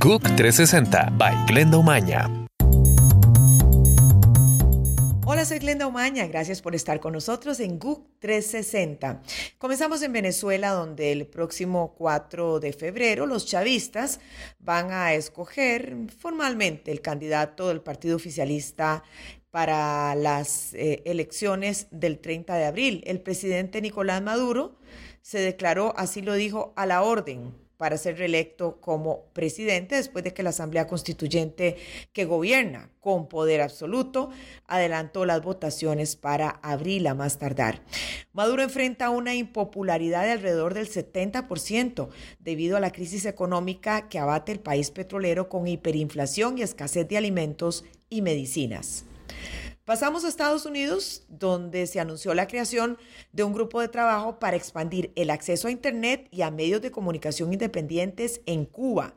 GUC 0.00 0.22
360 0.36 1.10
by 1.18 1.34
Glenda 1.48 1.76
Umaña. 1.76 2.30
Hola, 5.26 5.44
soy 5.44 5.58
Glenda 5.58 5.88
Umaña. 5.88 6.28
Gracias 6.28 6.62
por 6.62 6.76
estar 6.76 7.00
con 7.00 7.14
nosotros 7.14 7.58
en 7.58 7.80
GUC 7.80 8.06
360. 8.20 9.22
Comenzamos 9.58 10.00
en 10.02 10.12
Venezuela, 10.12 10.70
donde 10.70 11.10
el 11.10 11.26
próximo 11.26 11.96
4 11.98 12.60
de 12.60 12.72
febrero 12.72 13.26
los 13.26 13.46
chavistas 13.46 14.20
van 14.60 14.92
a 14.92 15.14
escoger 15.14 15.96
formalmente 16.16 16.92
el 16.92 17.00
candidato 17.00 17.66
del 17.66 17.80
partido 17.80 18.14
oficialista 18.14 19.02
para 19.50 20.14
las 20.14 20.74
eh, 20.74 21.02
elecciones 21.06 21.88
del 21.90 22.20
30 22.20 22.54
de 22.54 22.66
abril. 22.66 23.02
El 23.04 23.20
presidente 23.20 23.82
Nicolás 23.82 24.22
Maduro 24.22 24.78
se 25.22 25.40
declaró, 25.40 25.92
así 25.96 26.22
lo 26.22 26.34
dijo, 26.34 26.72
a 26.76 26.86
la 26.86 27.02
orden 27.02 27.67
para 27.78 27.96
ser 27.96 28.18
reelecto 28.18 28.80
como 28.80 29.24
presidente 29.32 29.94
después 29.94 30.24
de 30.24 30.34
que 30.34 30.42
la 30.42 30.50
Asamblea 30.50 30.88
Constituyente 30.88 31.76
que 32.12 32.26
gobierna 32.26 32.90
con 33.00 33.28
poder 33.28 33.62
absoluto 33.62 34.30
adelantó 34.66 35.24
las 35.24 35.42
votaciones 35.42 36.16
para 36.16 36.50
abril 36.62 37.06
a 37.06 37.14
más 37.14 37.38
tardar. 37.38 37.80
Maduro 38.32 38.62
enfrenta 38.62 39.10
una 39.10 39.34
impopularidad 39.34 40.24
de 40.24 40.32
alrededor 40.32 40.74
del 40.74 40.90
70% 40.90 42.08
debido 42.40 42.76
a 42.76 42.80
la 42.80 42.92
crisis 42.92 43.24
económica 43.24 44.08
que 44.08 44.18
abate 44.18 44.52
el 44.52 44.60
país 44.60 44.90
petrolero 44.90 45.48
con 45.48 45.66
hiperinflación 45.66 46.58
y 46.58 46.62
escasez 46.62 47.08
de 47.08 47.16
alimentos 47.16 47.84
y 48.10 48.22
medicinas. 48.22 49.04
Pasamos 49.88 50.22
a 50.22 50.28
Estados 50.28 50.66
Unidos, 50.66 51.22
donde 51.30 51.86
se 51.86 51.98
anunció 51.98 52.34
la 52.34 52.46
creación 52.46 52.98
de 53.32 53.42
un 53.42 53.54
grupo 53.54 53.80
de 53.80 53.88
trabajo 53.88 54.38
para 54.38 54.54
expandir 54.54 55.12
el 55.16 55.30
acceso 55.30 55.66
a 55.66 55.70
Internet 55.70 56.28
y 56.30 56.42
a 56.42 56.50
medios 56.50 56.82
de 56.82 56.90
comunicación 56.90 57.54
independientes 57.54 58.42
en 58.44 58.66
Cuba. 58.66 59.14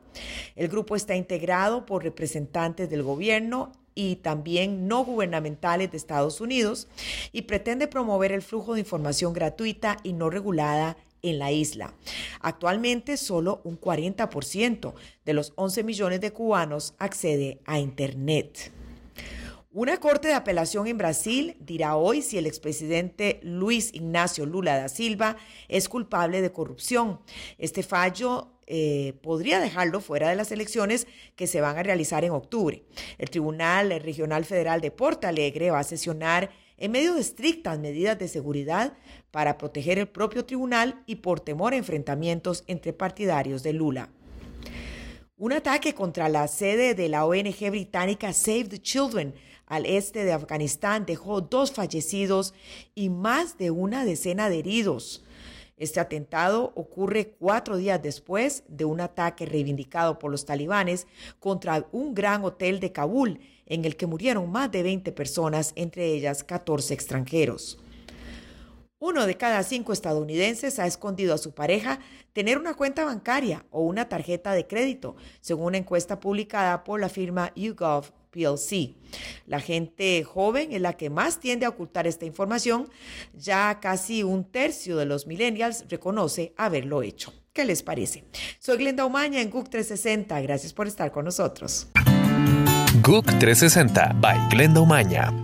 El 0.56 0.68
grupo 0.68 0.96
está 0.96 1.14
integrado 1.14 1.84
por 1.84 2.02
representantes 2.02 2.88
del 2.88 3.02
gobierno 3.02 3.70
y 3.94 4.16
también 4.16 4.88
no 4.88 5.04
gubernamentales 5.04 5.90
de 5.90 5.98
Estados 5.98 6.40
Unidos 6.40 6.88
y 7.32 7.42
pretende 7.42 7.86
promover 7.86 8.32
el 8.32 8.40
flujo 8.40 8.72
de 8.72 8.80
información 8.80 9.34
gratuita 9.34 9.98
y 10.02 10.14
no 10.14 10.30
regulada 10.30 10.96
en 11.20 11.38
la 11.38 11.52
isla. 11.52 11.92
Actualmente 12.40 13.18
solo 13.18 13.60
un 13.64 13.78
40% 13.78 14.94
de 15.26 15.34
los 15.34 15.52
11 15.56 15.84
millones 15.84 16.22
de 16.22 16.32
cubanos 16.32 16.94
accede 16.98 17.60
a 17.66 17.78
Internet. 17.78 18.72
Una 19.74 19.96
corte 20.00 20.28
de 20.28 20.34
apelación 20.34 20.86
en 20.86 20.98
Brasil 20.98 21.56
dirá 21.58 21.96
hoy 21.96 22.20
si 22.20 22.36
el 22.36 22.44
expresidente 22.44 23.40
Luis 23.42 23.94
Ignacio 23.94 24.44
Lula 24.44 24.76
da 24.76 24.90
Silva 24.90 25.38
es 25.66 25.88
culpable 25.88 26.42
de 26.42 26.52
corrupción. 26.52 27.20
Este 27.56 27.82
fallo 27.82 28.48
eh, 28.66 29.14
podría 29.22 29.60
dejarlo 29.60 30.02
fuera 30.02 30.28
de 30.28 30.36
las 30.36 30.52
elecciones 30.52 31.06
que 31.36 31.46
se 31.46 31.62
van 31.62 31.78
a 31.78 31.82
realizar 31.82 32.22
en 32.22 32.32
octubre. 32.32 32.82
El 33.16 33.30
Tribunal 33.30 33.98
Regional 34.02 34.44
Federal 34.44 34.82
de 34.82 34.90
Porto 34.90 35.26
Alegre 35.26 35.70
va 35.70 35.78
a 35.78 35.84
sesionar 35.84 36.50
en 36.76 36.92
medio 36.92 37.14
de 37.14 37.22
estrictas 37.22 37.78
medidas 37.78 38.18
de 38.18 38.28
seguridad 38.28 38.92
para 39.30 39.56
proteger 39.56 39.98
el 39.98 40.06
propio 40.06 40.44
tribunal 40.44 41.02
y 41.06 41.16
por 41.16 41.40
temor 41.40 41.72
a 41.72 41.76
enfrentamientos 41.76 42.64
entre 42.66 42.92
partidarios 42.92 43.62
de 43.62 43.72
Lula. 43.72 44.10
Un 45.42 45.52
ataque 45.52 45.92
contra 45.92 46.28
la 46.28 46.46
sede 46.46 46.94
de 46.94 47.08
la 47.08 47.26
ONG 47.26 47.68
británica 47.68 48.32
Save 48.32 48.66
the 48.66 48.78
Children 48.78 49.34
al 49.66 49.86
este 49.86 50.24
de 50.24 50.32
Afganistán 50.32 51.04
dejó 51.04 51.40
dos 51.40 51.72
fallecidos 51.72 52.54
y 52.94 53.08
más 53.08 53.58
de 53.58 53.72
una 53.72 54.04
decena 54.04 54.48
de 54.48 54.60
heridos. 54.60 55.24
Este 55.76 55.98
atentado 55.98 56.72
ocurre 56.76 57.34
cuatro 57.40 57.76
días 57.76 58.00
después 58.00 58.62
de 58.68 58.84
un 58.84 59.00
ataque 59.00 59.44
reivindicado 59.44 60.20
por 60.20 60.30
los 60.30 60.44
talibanes 60.44 61.08
contra 61.40 61.88
un 61.90 62.14
gran 62.14 62.44
hotel 62.44 62.78
de 62.78 62.92
Kabul, 62.92 63.40
en 63.66 63.84
el 63.84 63.96
que 63.96 64.06
murieron 64.06 64.48
más 64.48 64.70
de 64.70 64.84
20 64.84 65.10
personas, 65.10 65.72
entre 65.74 66.06
ellas 66.12 66.44
14 66.44 66.94
extranjeros. 66.94 67.82
Uno 69.04 69.26
de 69.26 69.36
cada 69.36 69.64
cinco 69.64 69.92
estadounidenses 69.92 70.78
ha 70.78 70.86
escondido 70.86 71.34
a 71.34 71.38
su 71.38 71.50
pareja 71.52 71.98
tener 72.32 72.56
una 72.56 72.74
cuenta 72.74 73.04
bancaria 73.04 73.66
o 73.72 73.80
una 73.80 74.08
tarjeta 74.08 74.52
de 74.52 74.68
crédito, 74.68 75.16
según 75.40 75.66
una 75.66 75.78
encuesta 75.78 76.20
publicada 76.20 76.84
por 76.84 77.00
la 77.00 77.08
firma 77.08 77.50
YouGov 77.56 78.12
PLC. 78.30 78.94
La 79.46 79.58
gente 79.58 80.22
joven 80.22 80.70
es 80.70 80.80
la 80.80 80.92
que 80.92 81.10
más 81.10 81.40
tiende 81.40 81.66
a 81.66 81.70
ocultar 81.70 82.06
esta 82.06 82.26
información. 82.26 82.88
Ya 83.34 83.80
casi 83.80 84.22
un 84.22 84.44
tercio 84.44 84.96
de 84.96 85.06
los 85.06 85.26
millennials 85.26 85.84
reconoce 85.88 86.54
haberlo 86.56 87.02
hecho. 87.02 87.32
¿Qué 87.52 87.64
les 87.64 87.82
parece? 87.82 88.22
Soy 88.60 88.76
Glenda 88.76 89.04
Umaña 89.04 89.40
en 89.40 89.50
GUC 89.50 89.68
360. 89.68 90.40
Gracias 90.42 90.72
por 90.72 90.86
estar 90.86 91.10
con 91.10 91.24
nosotros. 91.24 91.88
GUC 93.02 93.26
360 93.40 94.12
by 94.20 94.48
Glenda 94.48 94.80
Umaña. 94.80 95.41